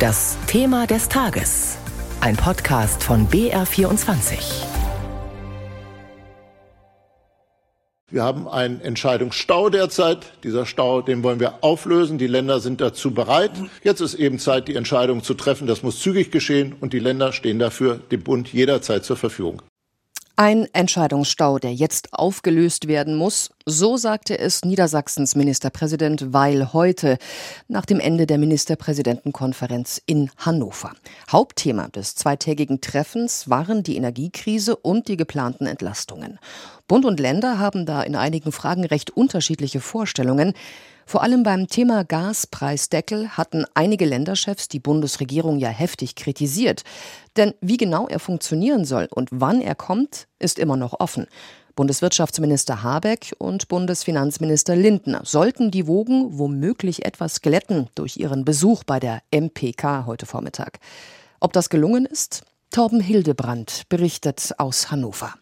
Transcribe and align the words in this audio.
Das 0.00 0.38
Thema 0.46 0.86
des 0.86 1.10
Tages. 1.10 1.76
Ein 2.22 2.34
Podcast 2.34 3.04
von 3.04 3.28
BR24. 3.28 4.64
Wir 8.10 8.24
haben 8.24 8.48
einen 8.48 8.80
Entscheidungsstau 8.80 9.68
derzeit. 9.68 10.32
Dieser 10.42 10.64
Stau, 10.64 11.02
den 11.02 11.22
wollen 11.22 11.38
wir 11.38 11.62
auflösen. 11.62 12.16
Die 12.16 12.28
Länder 12.28 12.60
sind 12.60 12.80
dazu 12.80 13.12
bereit. 13.12 13.52
Jetzt 13.84 14.00
ist 14.00 14.14
eben 14.14 14.38
Zeit, 14.38 14.68
die 14.68 14.74
Entscheidung 14.74 15.22
zu 15.22 15.34
treffen. 15.34 15.66
Das 15.66 15.82
muss 15.82 16.00
zügig 16.00 16.30
geschehen 16.30 16.74
und 16.80 16.94
die 16.94 16.98
Länder 16.98 17.34
stehen 17.34 17.58
dafür 17.58 18.00
dem 18.10 18.22
Bund 18.22 18.50
jederzeit 18.54 19.04
zur 19.04 19.18
Verfügung. 19.18 19.60
Ein 20.42 20.66
Entscheidungsstau, 20.72 21.58
der 21.58 21.74
jetzt 21.74 22.14
aufgelöst 22.14 22.88
werden 22.88 23.14
muss, 23.14 23.50
so 23.66 23.98
sagte 23.98 24.38
es 24.38 24.64
Niedersachsens 24.64 25.34
Ministerpräsident 25.34 26.32
Weil 26.32 26.72
heute 26.72 27.18
nach 27.68 27.84
dem 27.84 28.00
Ende 28.00 28.26
der 28.26 28.38
Ministerpräsidentenkonferenz 28.38 30.00
in 30.06 30.30
Hannover. 30.38 30.92
Hauptthema 31.30 31.88
des 31.88 32.14
zweitägigen 32.14 32.80
Treffens 32.80 33.50
waren 33.50 33.82
die 33.82 33.98
Energiekrise 33.98 34.76
und 34.76 35.08
die 35.08 35.18
geplanten 35.18 35.66
Entlastungen. 35.66 36.38
Bund 36.88 37.04
und 37.04 37.20
Länder 37.20 37.58
haben 37.58 37.84
da 37.84 38.02
in 38.02 38.16
einigen 38.16 38.50
Fragen 38.50 38.86
recht 38.86 39.10
unterschiedliche 39.10 39.80
Vorstellungen. 39.82 40.54
Vor 41.10 41.24
allem 41.24 41.42
beim 41.42 41.66
Thema 41.66 42.04
Gaspreisdeckel 42.04 43.30
hatten 43.30 43.64
einige 43.74 44.04
Länderchefs 44.04 44.68
die 44.68 44.78
Bundesregierung 44.78 45.58
ja 45.58 45.68
heftig 45.68 46.14
kritisiert. 46.14 46.84
Denn 47.36 47.52
wie 47.60 47.78
genau 47.78 48.06
er 48.06 48.20
funktionieren 48.20 48.84
soll 48.84 49.08
und 49.12 49.28
wann 49.32 49.60
er 49.60 49.74
kommt, 49.74 50.28
ist 50.38 50.60
immer 50.60 50.76
noch 50.76 51.00
offen. 51.00 51.26
Bundeswirtschaftsminister 51.74 52.84
Habeck 52.84 53.34
und 53.38 53.66
Bundesfinanzminister 53.66 54.76
Lindner 54.76 55.22
sollten 55.24 55.72
die 55.72 55.88
Wogen 55.88 56.38
womöglich 56.38 57.04
etwas 57.04 57.40
glätten 57.40 57.88
durch 57.96 58.16
ihren 58.16 58.44
Besuch 58.44 58.84
bei 58.84 59.00
der 59.00 59.20
MPK 59.32 60.06
heute 60.06 60.26
Vormittag. 60.26 60.78
Ob 61.40 61.52
das 61.52 61.70
gelungen 61.70 62.06
ist? 62.06 62.44
Torben 62.70 63.00
Hildebrand 63.00 63.88
berichtet 63.88 64.52
aus 64.58 64.92
Hannover. 64.92 65.34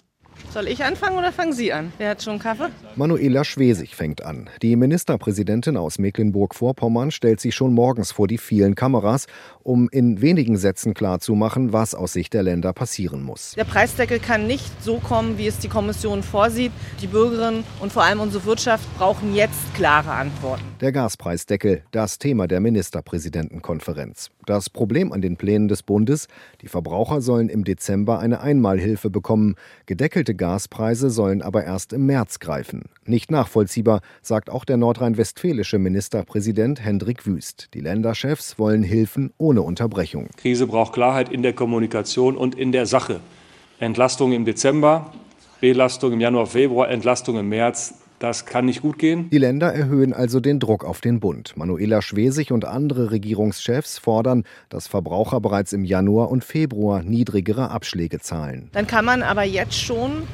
Soll 0.53 0.67
ich 0.69 0.83
anfangen 0.83 1.19
oder 1.19 1.31
fangen 1.31 1.53
Sie 1.53 1.73
an? 1.73 1.93
Wer 1.99 2.11
hat 2.11 2.23
schon 2.23 2.39
Kaffee? 2.39 2.69
Manuela 2.97 3.45
Schwesig 3.45 3.95
fängt 3.95 4.25
an. 4.25 4.49
Die 4.63 4.77
Ministerpräsidentin 4.77 5.77
aus 5.77 5.99
Mecklenburg-Vorpommern 5.99 7.11
stellt 7.11 7.41
sich 7.41 7.55
schon 7.55 7.75
morgens 7.75 8.13
vor 8.13 8.27
die 8.29 8.39
vielen 8.39 8.75
Kameras, 8.75 9.27
um 9.63 9.89
in 9.91 10.23
wenigen 10.23 10.57
Sätzen 10.57 10.95
klarzumachen, 10.95 11.73
was 11.73 11.95
aus 11.95 12.15
Sicht 12.15 12.33
der 12.33 12.43
Länder 12.43 12.73
passieren 12.73 13.23
muss. 13.23 13.53
Der 13.57 13.65
Preisdeckel 13.65 14.19
kann 14.21 14.47
nicht 14.47 14.83
so 14.83 14.99
kommen, 14.99 15.37
wie 15.37 15.47
es 15.47 15.59
die 15.59 15.69
Kommission 15.69 16.23
vorsieht. 16.23 16.73
Die 17.03 17.07
Bürgerinnen 17.07 17.65
und 17.81 17.93
vor 17.93 18.05
allem 18.05 18.21
unsere 18.21 18.45
Wirtschaft 18.47 18.85
brauchen 18.97 19.35
jetzt 19.35 19.75
klare 19.75 20.13
Antworten. 20.13 20.65
Der 20.81 20.93
Gaspreisdeckel, 20.93 21.83
das 21.91 22.19
Thema 22.19 22.49
der 22.49 22.61
Ministerpräsidentenkonferenz. 22.61 24.31
Das 24.47 24.71
Problem 24.71 25.13
an 25.13 25.21
den 25.21 25.37
Plänen 25.37 25.69
des 25.69 25.83
Bundes, 25.83 26.27
die 26.63 26.69
Verbraucher 26.69 27.21
sollen 27.21 27.51
im 27.51 27.65
Dezember 27.65 28.19
eine 28.19 28.41
Einmalhilfe 28.41 29.11
bekommen. 29.11 29.57
Gedeckelte 30.29 30.35
Gaspreise 30.35 31.11
sollen 31.11 31.41
aber 31.41 31.65
erst 31.65 31.93
im 31.93 32.05
März 32.05 32.39
greifen. 32.39 32.83
Nicht 33.07 33.31
nachvollziehbar, 33.31 34.01
sagt 34.21 34.51
auch 34.51 34.65
der 34.67 34.77
nordrhein-westfälische 34.77 35.79
Ministerpräsident 35.79 36.85
Hendrik 36.85 37.27
Wüst. 37.27 37.69
Die 37.73 37.81
Länderchefs 37.81 38.59
wollen 38.59 38.83
Hilfen 38.83 39.33
ohne 39.39 39.63
Unterbrechung. 39.63 40.29
Krise 40.37 40.67
braucht 40.67 40.93
Klarheit 40.93 41.31
in 41.31 41.43
der 41.43 41.55
Kommunikation 41.55 42.37
und 42.37 42.55
in 42.55 42.73
der 42.73 42.85
Sache. 42.85 43.21
Entlastung 43.81 44.33
im 44.33 44.45
Dezember, 44.45 45.13
Belastung 45.61 46.13
im 46.13 46.21
Januar, 46.21 46.47
Februar, 46.47 46.91
Entlastung 46.91 47.39
im 47.39 47.49
März. 47.49 47.95
Das 48.19 48.47
kann 48.47 48.65
nicht 48.65 48.83
gut 48.83 48.99
gehen. 48.99 49.31
Die 49.31 49.39
Länder 49.39 49.73
erhöhen 49.73 50.13
also 50.13 50.41
den 50.41 50.59
Druck 50.59 50.85
auf 50.85 51.01
den 51.01 51.21
Bund. 51.21 51.57
Manuela 51.57 52.03
Schwesig 52.03 52.51
und 52.51 52.65
andere 52.65 53.13
Regierungschefs 53.13 53.99
fordern, 53.99 54.45
dass 54.69 54.89
Verbraucher 54.89 55.41
bereits 55.41 55.73
im 55.73 55.85
Januar 55.85 56.31
und 56.31 56.45
Februar 56.45 57.03
niedrigere 57.03 57.71
Abschläge 57.71 58.19
zahlen. 58.19 58.71
Dann 58.73 58.87
kann 58.89 59.05
man 59.05 59.23
aber 59.23 59.45
jetzt 59.45 59.79
schon 59.79 60.25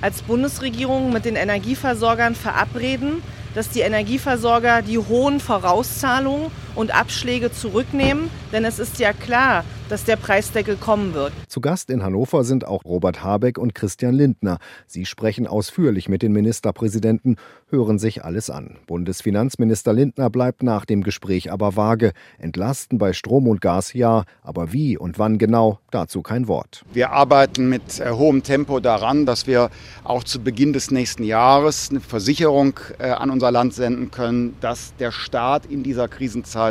als 0.00 0.22
Bundesregierung 0.22 1.12
mit 1.12 1.24
den 1.24 1.36
Energieversorgern 1.36 2.34
verabreden, 2.34 3.22
dass 3.54 3.70
die 3.70 3.80
Energieversorger 3.80 4.82
die 4.82 4.98
hohen 4.98 5.40
Vorauszahlungen 5.40 6.50
und 6.74 6.94
Abschläge 6.94 7.52
zurücknehmen, 7.52 8.30
denn 8.52 8.64
es 8.64 8.78
ist 8.78 8.98
ja 8.98 9.12
klar, 9.12 9.64
dass 9.92 10.04
der 10.04 10.16
Preisdeckel 10.16 10.76
kommen 10.76 11.12
wird. 11.12 11.34
Zu 11.48 11.60
Gast 11.60 11.90
in 11.90 12.02
Hannover 12.02 12.44
sind 12.44 12.66
auch 12.66 12.82
Robert 12.86 13.22
Habeck 13.22 13.58
und 13.58 13.74
Christian 13.74 14.14
Lindner. 14.14 14.56
Sie 14.86 15.04
sprechen 15.04 15.46
ausführlich 15.46 16.08
mit 16.08 16.22
den 16.22 16.32
Ministerpräsidenten, 16.32 17.36
hören 17.68 17.98
sich 17.98 18.24
alles 18.24 18.48
an. 18.48 18.78
Bundesfinanzminister 18.86 19.92
Lindner 19.92 20.30
bleibt 20.30 20.62
nach 20.62 20.86
dem 20.86 21.02
Gespräch 21.02 21.52
aber 21.52 21.76
vage. 21.76 22.12
Entlasten 22.38 22.96
bei 22.96 23.12
Strom 23.12 23.46
und 23.46 23.60
Gas 23.60 23.92
ja, 23.92 24.24
aber 24.42 24.72
wie 24.72 24.96
und 24.96 25.18
wann 25.18 25.36
genau, 25.36 25.78
dazu 25.90 26.22
kein 26.22 26.48
Wort. 26.48 26.84
Wir 26.94 27.10
arbeiten 27.10 27.68
mit 27.68 28.00
äh, 28.00 28.12
hohem 28.12 28.42
Tempo 28.42 28.80
daran, 28.80 29.26
dass 29.26 29.46
wir 29.46 29.68
auch 30.04 30.24
zu 30.24 30.40
Beginn 30.40 30.72
des 30.72 30.90
nächsten 30.90 31.24
Jahres 31.24 31.90
eine 31.90 32.00
Versicherung 32.00 32.80
äh, 32.98 33.10
an 33.10 33.28
unser 33.28 33.50
Land 33.50 33.74
senden 33.74 34.10
können, 34.10 34.56
dass 34.62 34.94
der 34.96 35.12
Staat 35.12 35.66
in 35.66 35.82
dieser 35.82 36.08
Krisenzeit 36.08 36.61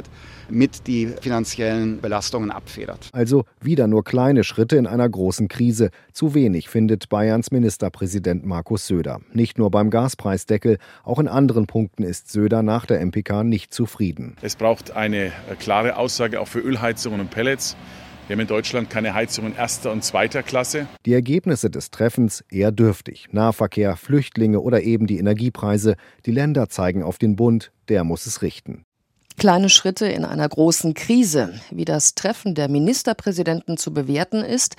mit 0.50 0.88
die 0.88 1.07
finanziellen 1.07 2.02
Belastungen 2.02 2.52
abfedert. 2.52 3.09
Also 3.13 3.46
wieder 3.62 3.88
nur 3.88 4.03
kleine 4.03 4.44
Schritte 4.44 4.78
in 4.78 4.88
einer 4.88 5.07
großen 5.07 5.47
Krise. 5.47 5.90
Zu 6.13 6.34
wenig 6.34 6.69
findet 6.69 7.09
Bayerns 7.09 7.52
Ministerpräsident 7.52 8.46
Markus 8.46 8.88
Söder. 8.88 9.22
Nicht 9.34 9.57
nur 9.57 9.72
beim 9.72 9.90
Gaspreisdeckel, 9.90 10.78
auch 11.03 11.19
in 11.19 11.28
anderen 11.28 11.68
Punkten 11.68 12.03
ist 12.03 12.31
Söder 12.31 12.63
nach 12.63 12.85
der 12.85 13.02
MPK 13.06 13.44
nicht 13.44 13.74
zufrieden. 13.74 14.35
Es 14.41 14.56
braucht 14.56 14.91
eine 14.91 15.31
klare 15.59 15.97
Aussage 15.97 16.40
auch 16.40 16.47
für 16.47 16.59
Ölheizungen 16.59 17.19
und 17.19 17.31
Pellets. 17.31 17.75
Wir 18.28 18.35
haben 18.35 18.41
in 18.41 18.47
Deutschland 18.47 18.90
keine 18.90 19.13
Heizungen 19.13 19.56
erster 19.56 19.91
und 19.91 20.06
zweiter 20.06 20.41
Klasse. 20.41 20.88
Die 21.06 21.13
Ergebnisse 21.13 21.69
des 21.69 21.91
Treffens 21.91 22.46
eher 22.50 22.72
dürftig. 22.72 23.28
Nahverkehr, 23.31 23.97
Flüchtlinge 23.97 24.62
oder 24.62 24.84
eben 24.84 25.06
die 25.06 25.18
Energiepreise. 25.18 25.96
Die 26.25 26.31
Länder 26.31 26.69
zeigen 26.69 27.03
auf 27.03 27.18
den 27.18 27.35
Bund, 27.35 27.73
der 27.90 28.06
muss 28.06 28.25
es 28.28 28.41
richten. 28.41 28.85
Kleine 29.37 29.69
Schritte 29.69 30.05
in 30.05 30.25
einer 30.25 30.47
großen 30.47 30.93
Krise. 30.93 31.53
Wie 31.71 31.85
das 31.85 32.15
Treffen 32.15 32.53
der 32.53 32.67
Ministerpräsidenten 32.67 33.77
zu 33.77 33.93
bewerten 33.93 34.43
ist, 34.43 34.75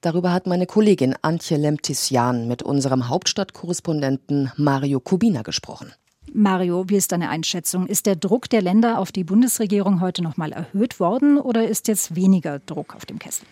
darüber 0.00 0.32
hat 0.32 0.46
meine 0.46 0.66
Kollegin 0.66 1.14
Antje 1.22 1.56
Lemtis-Jahn 1.56 2.48
mit 2.48 2.62
unserem 2.62 3.08
Hauptstadtkorrespondenten 3.08 4.52
Mario 4.56 5.00
Kubina 5.00 5.42
gesprochen. 5.42 5.92
Mario, 6.32 6.88
wie 6.88 6.96
ist 6.96 7.12
deine 7.12 7.30
Einschätzung? 7.30 7.86
Ist 7.86 8.06
der 8.06 8.16
Druck 8.16 8.50
der 8.50 8.62
Länder 8.62 8.98
auf 8.98 9.12
die 9.12 9.24
Bundesregierung 9.24 10.00
heute 10.00 10.22
noch 10.22 10.36
mal 10.36 10.52
erhöht 10.52 11.00
worden 11.00 11.38
oder 11.38 11.66
ist 11.68 11.88
jetzt 11.88 12.14
weniger 12.14 12.58
Druck 12.58 12.94
auf 12.94 13.06
dem 13.06 13.18
Kessel? 13.18 13.46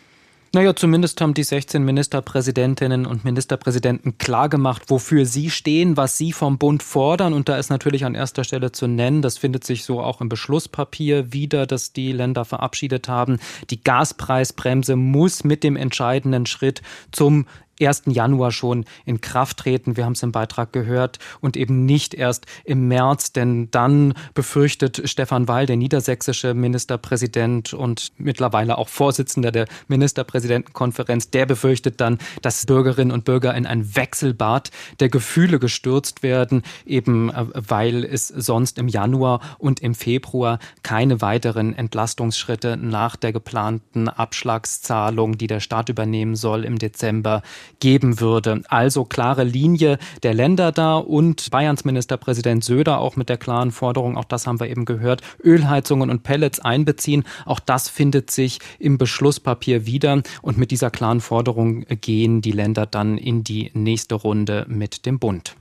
Naja, 0.54 0.76
zumindest 0.76 1.20
haben 1.20 1.34
die 1.34 1.42
16 1.42 1.84
Ministerpräsidentinnen 1.84 3.06
und 3.06 3.24
Ministerpräsidenten 3.24 4.18
klargemacht, 4.18 4.88
wofür 4.88 5.26
sie 5.26 5.50
stehen, 5.50 5.96
was 5.96 6.16
sie 6.16 6.30
vom 6.30 6.58
Bund 6.58 6.84
fordern. 6.84 7.32
Und 7.32 7.48
da 7.48 7.56
ist 7.56 7.70
natürlich 7.70 8.04
an 8.04 8.14
erster 8.14 8.44
Stelle 8.44 8.70
zu 8.70 8.86
nennen, 8.86 9.20
das 9.20 9.36
findet 9.36 9.64
sich 9.64 9.82
so 9.82 10.00
auch 10.00 10.20
im 10.20 10.28
Beschlusspapier 10.28 11.32
wieder, 11.32 11.66
das 11.66 11.92
die 11.92 12.12
Länder 12.12 12.44
verabschiedet 12.44 13.08
haben. 13.08 13.40
Die 13.70 13.82
Gaspreisbremse 13.82 14.94
muss 14.94 15.42
mit 15.42 15.64
dem 15.64 15.74
entscheidenden 15.74 16.46
Schritt 16.46 16.82
zum 17.10 17.46
1. 17.80 18.02
Januar 18.06 18.52
schon 18.52 18.84
in 19.04 19.20
Kraft 19.20 19.58
treten. 19.58 19.96
Wir 19.96 20.04
haben 20.04 20.12
es 20.12 20.22
im 20.22 20.32
Beitrag 20.32 20.72
gehört 20.72 21.18
und 21.40 21.56
eben 21.56 21.84
nicht 21.84 22.14
erst 22.14 22.46
im 22.64 22.88
März, 22.88 23.32
denn 23.32 23.70
dann 23.70 24.14
befürchtet 24.34 25.02
Stefan 25.04 25.48
Weil, 25.48 25.66
der 25.66 25.76
niedersächsische 25.76 26.54
Ministerpräsident 26.54 27.74
und 27.74 28.12
mittlerweile 28.16 28.78
auch 28.78 28.88
Vorsitzender 28.88 29.52
der 29.52 29.66
Ministerpräsidentenkonferenz, 29.88 31.30
der 31.30 31.46
befürchtet 31.46 32.00
dann, 32.00 32.18
dass 32.42 32.66
Bürgerinnen 32.66 33.12
und 33.12 33.24
Bürger 33.24 33.54
in 33.54 33.66
ein 33.66 33.96
Wechselbad 33.96 34.70
der 35.00 35.08
Gefühle 35.08 35.58
gestürzt 35.58 36.22
werden, 36.22 36.62
eben 36.86 37.30
äh, 37.30 37.46
weil 37.54 38.04
es 38.04 38.28
sonst 38.28 38.78
im 38.78 38.88
Januar 38.88 39.40
und 39.58 39.80
im 39.80 39.94
Februar 39.94 40.58
keine 40.82 41.20
weiteren 41.20 41.74
Entlastungsschritte 41.74 42.76
nach 42.76 43.16
der 43.16 43.32
geplanten 43.32 44.08
Abschlagszahlung, 44.08 45.38
die 45.38 45.46
der 45.46 45.60
Staat 45.60 45.88
übernehmen 45.88 46.36
soll 46.36 46.64
im 46.64 46.78
Dezember, 46.78 47.42
geben 47.80 48.20
würde. 48.20 48.62
Also 48.68 49.04
klare 49.04 49.44
Linie 49.44 49.98
der 50.22 50.34
Länder 50.34 50.72
da 50.72 50.96
und 50.96 51.50
Bayerns 51.50 51.84
Ministerpräsident 51.84 52.64
Söder 52.64 52.98
auch 52.98 53.16
mit 53.16 53.28
der 53.28 53.36
klaren 53.36 53.70
Forderung, 53.70 54.16
auch 54.16 54.24
das 54.24 54.46
haben 54.46 54.60
wir 54.60 54.68
eben 54.68 54.84
gehört, 54.84 55.22
Ölheizungen 55.42 56.10
und 56.10 56.22
Pellets 56.22 56.60
einbeziehen. 56.60 57.24
Auch 57.46 57.60
das 57.60 57.88
findet 57.88 58.30
sich 58.30 58.58
im 58.78 58.98
Beschlusspapier 58.98 59.86
wieder 59.86 60.22
und 60.42 60.58
mit 60.58 60.70
dieser 60.70 60.90
klaren 60.90 61.20
Forderung 61.20 61.84
gehen 62.00 62.40
die 62.40 62.52
Länder 62.52 62.86
dann 62.86 63.18
in 63.18 63.44
die 63.44 63.70
nächste 63.74 64.14
Runde 64.14 64.66
mit 64.68 65.06
dem 65.06 65.18
Bund. 65.18 65.56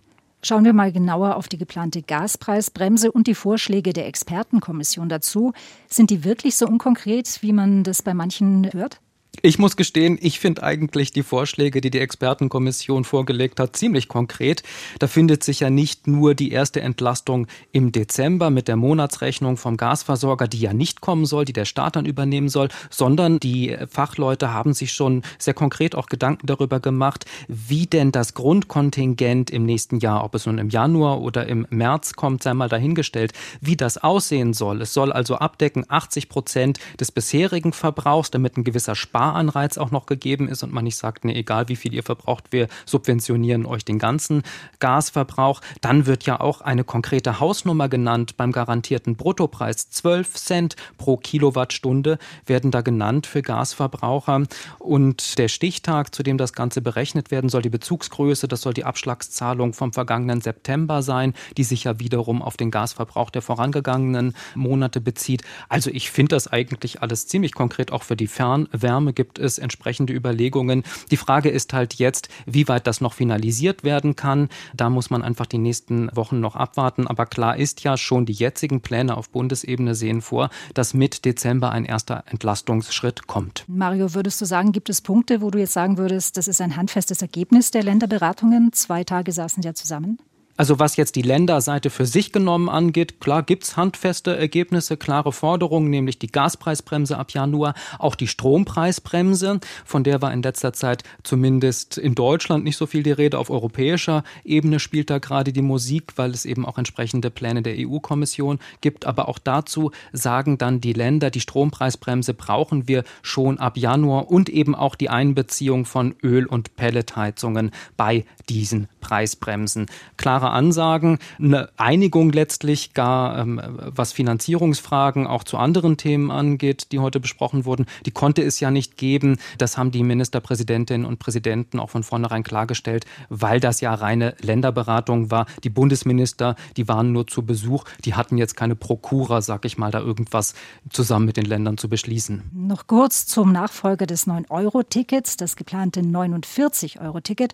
Schauen 0.45 0.65
wir 0.65 0.73
mal 0.73 0.91
genauer 0.91 1.37
auf 1.37 1.47
die 1.47 1.57
geplante 1.57 2.01
Gaspreisbremse 2.01 3.13
und 3.13 3.27
die 3.27 3.33
Vorschläge 3.33 3.93
der 3.93 4.07
Expertenkommission 4.07 5.07
dazu. 5.07 5.53
Sind 5.87 6.09
die 6.09 6.25
wirklich 6.25 6.57
so 6.57 6.67
unkonkret, 6.67 7.41
wie 7.41 7.53
man 7.53 7.85
das 7.85 8.01
bei 8.01 8.13
manchen 8.13 8.71
hört? 8.73 8.99
Ich 9.41 9.59
muss 9.59 9.75
gestehen, 9.75 10.17
ich 10.21 10.39
finde 10.39 10.63
eigentlich 10.63 11.11
die 11.11 11.23
Vorschläge, 11.23 11.81
die 11.81 11.89
die 11.89 11.99
Expertenkommission 11.99 13.03
vorgelegt 13.03 13.59
hat, 13.59 13.75
ziemlich 13.75 14.07
konkret. 14.07 14.63
Da 14.99 15.07
findet 15.07 15.43
sich 15.43 15.59
ja 15.59 15.69
nicht 15.69 16.07
nur 16.07 16.33
die 16.33 16.51
erste 16.51 16.79
Entlastung 16.79 17.47
im 17.73 17.91
Dezember 17.91 18.51
mit 18.51 18.69
der 18.69 18.77
Monatsrechnung 18.77 19.57
vom 19.57 19.75
Gasversorger, 19.75 20.47
die 20.47 20.59
ja 20.59 20.71
nicht 20.71 21.01
kommen 21.01 21.25
soll, 21.25 21.43
die 21.43 21.51
der 21.51 21.65
Staat 21.65 21.97
dann 21.97 22.05
übernehmen 22.05 22.47
soll, 22.47 22.69
sondern 22.89 23.39
die 23.39 23.75
Fachleute 23.89 24.53
haben 24.53 24.73
sich 24.73 24.93
schon 24.93 25.23
sehr 25.39 25.53
konkret 25.53 25.95
auch 25.95 26.05
Gedanken 26.05 26.47
darüber 26.47 26.79
gemacht, 26.79 27.25
wie 27.49 27.87
denn 27.87 28.13
das 28.13 28.35
Grundkontingent 28.35 29.49
im 29.49 29.65
nächsten 29.65 29.99
Jahr, 29.99 30.23
ob 30.23 30.35
es 30.35 30.45
nun 30.45 30.57
im 30.57 30.69
Januar 30.69 31.21
oder 31.21 31.47
im 31.47 31.67
März 31.69 32.13
kommt, 32.13 32.43
sei 32.43 32.53
mal 32.53 32.69
dahingestellt, 32.69 33.33
wie 33.59 33.75
das 33.75 33.97
aussehen 33.97 34.53
soll. 34.53 34.81
Es 34.81 34.93
soll 34.93 35.11
also 35.11 35.35
abdecken 35.35 35.83
80 35.89 36.29
Prozent 36.29 36.79
des 36.99 37.11
bisherigen 37.11 37.73
Verbrauchs, 37.73 38.31
damit 38.31 38.55
ein 38.55 38.63
gewisser 38.63 38.95
Spar 38.95 39.22
Sparanreiz 39.23 39.77
auch 39.77 39.91
noch 39.91 40.05
gegeben 40.05 40.49
ist 40.49 40.63
und 40.63 40.73
man 40.73 40.83
nicht 40.83 40.97
sagt, 40.97 41.23
nee, 41.23 41.33
egal 41.33 41.69
wie 41.69 41.77
viel 41.77 41.93
ihr 41.93 42.03
verbraucht, 42.03 42.51
wir 42.51 42.67
subventionieren 42.85 43.65
euch 43.65 43.85
den 43.85 43.97
ganzen 43.97 44.43
Gasverbrauch. 44.79 45.61
Dann 45.79 46.05
wird 46.05 46.25
ja 46.25 46.41
auch 46.41 46.59
eine 46.59 46.83
konkrete 46.83 47.39
Hausnummer 47.39 47.87
genannt 47.87 48.35
beim 48.35 48.51
garantierten 48.51 49.15
Bruttopreis. 49.15 49.89
12 49.89 50.33
Cent 50.33 50.75
pro 50.97 51.15
Kilowattstunde 51.15 52.17
werden 52.45 52.69
da 52.69 52.81
genannt 52.81 53.25
für 53.25 53.41
Gasverbraucher. 53.41 54.43
Und 54.79 55.37
der 55.37 55.47
Stichtag, 55.47 56.13
zu 56.13 56.21
dem 56.21 56.37
das 56.37 56.51
Ganze 56.51 56.81
berechnet 56.81 57.31
werden 57.31 57.49
soll, 57.49 57.61
die 57.61 57.69
Bezugsgröße, 57.69 58.49
das 58.49 58.59
soll 58.59 58.73
die 58.73 58.83
Abschlagszahlung 58.83 59.71
vom 59.71 59.93
vergangenen 59.93 60.41
September 60.41 61.01
sein, 61.01 61.33
die 61.55 61.63
sich 61.63 61.85
ja 61.85 61.97
wiederum 61.99 62.41
auf 62.41 62.57
den 62.57 62.71
Gasverbrauch 62.71 63.29
der 63.29 63.41
vorangegangenen 63.41 64.35
Monate 64.53 64.99
bezieht. 64.99 65.43
Also 65.69 65.91
ich 65.91 66.11
finde 66.11 66.35
das 66.35 66.49
eigentlich 66.49 67.01
alles 67.01 67.27
ziemlich 67.27 67.53
konkret 67.53 67.93
auch 67.93 68.03
für 68.03 68.17
die 68.17 68.27
Fernwärme 68.27 69.12
gibt 69.13 69.39
es 69.39 69.57
entsprechende 69.57 70.13
Überlegungen. 70.13 70.83
Die 71.11 71.17
Frage 71.17 71.49
ist 71.49 71.73
halt 71.73 71.95
jetzt, 71.95 72.29
wie 72.45 72.67
weit 72.67 72.87
das 72.87 73.01
noch 73.01 73.13
finalisiert 73.13 73.83
werden 73.83 74.15
kann. 74.15 74.49
Da 74.73 74.89
muss 74.89 75.09
man 75.09 75.21
einfach 75.23 75.45
die 75.45 75.57
nächsten 75.57 76.09
Wochen 76.15 76.39
noch 76.39 76.55
abwarten. 76.55 77.07
Aber 77.07 77.25
klar 77.25 77.57
ist 77.57 77.83
ja 77.83 77.97
schon, 77.97 78.25
die 78.25 78.33
jetzigen 78.33 78.81
Pläne 78.81 79.17
auf 79.17 79.29
Bundesebene 79.29 79.95
sehen 79.95 80.21
vor, 80.21 80.49
dass 80.73 80.93
mit 80.93 81.25
Dezember 81.25 81.71
ein 81.71 81.85
erster 81.85 82.23
Entlastungsschritt 82.27 83.27
kommt. 83.27 83.65
Mario, 83.67 84.13
würdest 84.13 84.41
du 84.41 84.45
sagen, 84.45 84.71
gibt 84.71 84.89
es 84.89 85.01
Punkte, 85.01 85.41
wo 85.41 85.51
du 85.51 85.59
jetzt 85.59 85.73
sagen 85.73 85.97
würdest, 85.97 86.37
das 86.37 86.47
ist 86.47 86.61
ein 86.61 86.75
handfestes 86.75 87.21
Ergebnis 87.21 87.71
der 87.71 87.83
Länderberatungen? 87.83 88.73
Zwei 88.73 89.03
Tage 89.03 89.31
saßen 89.31 89.63
ja 89.63 89.73
zusammen. 89.73 90.17
Also 90.55 90.77
was 90.77 90.97
jetzt 90.97 91.15
die 91.15 91.23
Länderseite 91.23 91.89
für 91.89 92.05
sich 92.05 92.31
genommen 92.31 92.69
angeht, 92.69 93.19
klar 93.19 93.41
gibt's 93.41 93.75
handfeste 93.75 94.37
Ergebnisse, 94.37 94.97
klare 94.97 95.31
Forderungen, 95.31 95.89
nämlich 95.89 96.19
die 96.19 96.31
Gaspreisbremse 96.31 97.17
ab 97.17 97.31
Januar, 97.31 97.73
auch 97.97 98.13
die 98.13 98.27
Strompreisbremse, 98.27 99.59
von 99.83 100.03
der 100.03 100.21
war 100.21 100.31
in 100.31 100.43
letzter 100.43 100.71
Zeit 100.71 101.03
zumindest 101.23 101.97
in 101.97 102.13
Deutschland 102.13 102.63
nicht 102.65 102.77
so 102.77 102.85
viel 102.85 103.01
die 103.01 103.11
Rede. 103.11 103.39
Auf 103.39 103.49
europäischer 103.49 104.23
Ebene 104.43 104.79
spielt 104.79 105.09
da 105.09 105.17
gerade 105.17 105.53
die 105.53 105.63
Musik, 105.63 106.13
weil 106.17 106.29
es 106.31 106.45
eben 106.45 106.67
auch 106.67 106.77
entsprechende 106.77 107.31
Pläne 107.31 107.63
der 107.63 107.75
EU-Kommission 107.75 108.59
gibt. 108.81 109.07
Aber 109.07 109.29
auch 109.29 109.39
dazu 109.39 109.89
sagen 110.11 110.59
dann 110.59 110.81
die 110.81 110.93
Länder, 110.93 111.31
die 111.31 111.39
Strompreisbremse 111.39 112.35
brauchen 112.35 112.87
wir 112.87 113.03
schon 113.23 113.57
ab 113.57 113.75
Januar 113.75 114.29
und 114.29 114.49
eben 114.49 114.75
auch 114.75 114.93
die 114.93 115.09
Einbeziehung 115.09 115.85
von 115.85 116.13
Öl- 116.21 116.45
und 116.45 116.75
Pelletheizungen 116.75 117.71
bei 117.97 118.25
diesen 118.49 118.87
Preisbremsen. 118.99 119.87
Klare 120.17 120.42
klare 120.43 120.51
Ansagen, 120.51 121.19
eine 121.39 121.69
Einigung 121.77 122.31
letztlich 122.31 122.93
gar, 122.93 123.37
ähm, 123.37 123.61
was 123.63 124.11
Finanzierungsfragen 124.11 125.25
auch 125.25 125.43
zu 125.43 125.57
anderen 125.57 125.95
Themen 125.95 126.31
angeht, 126.31 126.91
die 126.91 126.99
heute 126.99 127.19
besprochen 127.19 127.63
wurden, 127.65 127.85
die 128.05 128.11
konnte 128.11 128.41
es 128.41 128.59
ja 128.59 128.71
nicht 128.71 128.97
geben. 128.97 129.37
Das 129.57 129.77
haben 129.77 129.91
die 129.91 130.03
Ministerpräsidentinnen 130.03 131.07
und 131.07 131.19
Präsidenten 131.19 131.79
auch 131.79 131.89
von 131.89 132.03
vornherein 132.03 132.43
klargestellt, 132.43 133.05
weil 133.29 133.59
das 133.59 133.79
ja 133.79 133.93
reine 133.93 134.35
Länderberatung 134.41 135.31
war. 135.31 135.45
Die 135.63 135.69
Bundesminister, 135.69 136.55
die 136.75 136.87
waren 136.87 137.13
nur 137.13 137.25
zu 137.25 137.43
Besuch, 137.45 137.85
die 138.03 138.15
hatten 138.15 138.37
jetzt 138.37 138.57
keine 138.57 138.75
Prokura, 138.75 139.41
sag 139.41 139.63
ich 139.65 139.77
mal, 139.77 139.91
da 139.91 139.99
irgendwas 139.99 140.55
zusammen 140.89 141.25
mit 141.25 141.37
den 141.37 141.45
Ländern 141.45 141.77
zu 141.77 141.87
beschließen. 141.87 142.43
Noch 142.53 142.87
kurz 142.87 143.27
zum 143.27 143.53
Nachfolger 143.53 144.05
des 144.05 144.27
9-Euro-Tickets, 144.27 145.37
das 145.37 145.55
geplante 145.55 146.01
49-Euro-Ticket. 146.01 147.53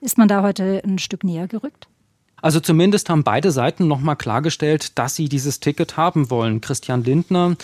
Ist 0.00 0.16
man 0.16 0.28
da 0.28 0.42
heute 0.42 0.80
ein 0.84 0.98
Stück 0.98 1.24
näher 1.24 1.48
gerückt? 1.48 1.88
Also 2.40 2.60
zumindest 2.60 3.10
haben 3.10 3.24
beide 3.24 3.50
Seiten 3.50 3.88
nochmal 3.88 4.16
klargestellt, 4.16 4.98
dass 4.98 5.16
sie 5.16 5.28
dieses 5.28 5.60
Ticket 5.60 5.96
haben 5.96 6.30
wollen. 6.30 6.60
Christian 6.60 7.02
Lindner, 7.02 7.56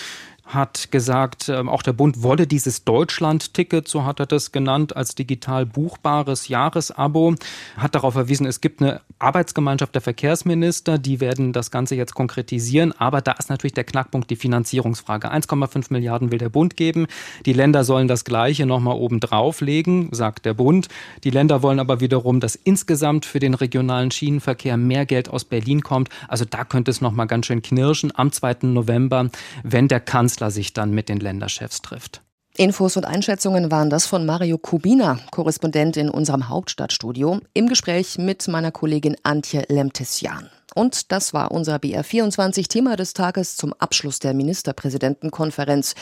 hat 0.46 0.91
gesagt, 0.91 1.49
ähm, 1.49 1.69
auch 1.69 1.82
der 1.82 1.94
Bund 1.94 2.23
wolle 2.23 2.46
dieses 2.46 2.85
Deutschland-Ticket, 2.85 3.88
so 3.88 4.05
hat 4.05 4.20
er 4.20 4.26
das 4.26 4.52
genannt, 4.52 4.94
als 4.94 5.14
digital 5.14 5.64
buchbares 5.64 6.49
Jahresabo, 6.49 7.35
hat 7.76 7.94
darauf 7.94 8.12
verwiesen, 8.12 8.46
es 8.46 8.61
gibt 8.61 8.82
eine 8.82 9.00
Arbeitsgemeinschaft 9.19 9.94
der 9.94 10.02
Verkehrsminister, 10.02 10.99
die 10.99 11.20
werden 11.20 11.52
das 11.52 11.70
Ganze 11.70 11.94
jetzt 11.94 12.14
konkretisieren, 12.14 12.93
aber 12.99 13.23
da 13.23 13.32
ist 13.32 13.49
natürlich 13.49 13.73
der 13.73 13.85
Knackpunkt 13.85 14.29
die 14.29 14.37
Finanzierungsfrage. 14.37 15.32
1,5 15.32 15.87
Milliarden 15.91 16.31
will 16.31 16.38
der 16.38 16.50
Bund 16.50 16.76
geben, 16.76 17.06
die 17.46 17.55
Länder 17.55 17.82
sollen 17.85 18.06
das 18.06 18.25
Gleiche 18.25 18.67
nochmal 18.67 18.96
oben 18.96 19.20
drauflegen, 19.20 20.11
sagt 20.12 20.44
der 20.44 20.55
Bund. 20.55 20.88
Die 21.25 21.31
Länder 21.31 21.62
wollen 21.62 21.81
aber 21.81 22.00
wiederum, 22.00 22.41
dass 22.41 22.55
insgesamt 22.55 23.25
für 23.25 23.38
den 23.38 23.55
regionalen 23.55 24.11
Schienenverkehr 24.11 24.76
mehr 24.76 25.06
Geld 25.06 25.31
aus 25.31 25.44
Berlin 25.44 25.81
kommt. 25.81 26.11
Also 26.29 26.44
da 26.44 26.64
könnte 26.64 26.91
es 26.91 27.00
nochmal 27.00 27.26
ganz 27.26 27.46
schön 27.46 27.62
knirschen 27.62 28.12
am 28.14 28.31
2. 28.31 28.56
November, 28.62 29.31
wenn 29.62 29.88
der 29.88 30.00
Kanzler 30.00 30.34
Kanzler 30.35 30.51
sich 30.51 30.73
dann 30.73 30.91
mit 30.91 31.09
den 31.09 31.21
Länderchefs 31.21 31.81
trifft. 31.81 32.21
Infos 32.57 32.97
und 32.97 33.05
Einschätzungen 33.05 33.71
waren 33.71 33.89
das 33.89 34.07
von 34.07 34.27
Mario 34.27 34.59
Kubina, 34.59 35.21
Korrespondent 35.31 35.97
in 35.97 36.09
unserem 36.09 36.49
Hauptstadtstudio, 36.49 37.39
im 37.53 37.69
Gespräch 37.69 38.19
mit 38.19 38.49
meiner 38.49 38.73
Kollegin 38.73 39.17
Antje 39.23 39.65
Lemtesian. 39.69 40.51
Und 40.75 41.13
das 41.13 41.35
war 41.35 41.53
unser 41.53 41.77
BR24-Thema 41.77 42.97
des 42.97 43.13
Tages 43.13 43.55
zum 43.55 43.75
Abschluss 43.75 44.19
der 44.19 44.35
Ministerpräsidentenkonferenz. 44.35 45.95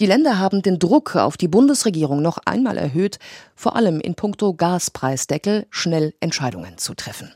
Die 0.00 0.06
Länder 0.06 0.40
haben 0.40 0.60
den 0.62 0.80
Druck 0.80 1.14
auf 1.14 1.36
die 1.36 1.48
Bundesregierung 1.48 2.20
noch 2.20 2.38
einmal 2.46 2.78
erhöht, 2.78 3.20
vor 3.54 3.76
allem 3.76 4.00
in 4.00 4.16
puncto 4.16 4.54
Gaspreisdeckel 4.54 5.68
schnell 5.70 6.14
Entscheidungen 6.18 6.78
zu 6.78 6.94
treffen. 6.94 7.30